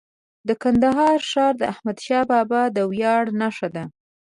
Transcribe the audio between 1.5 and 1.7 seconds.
د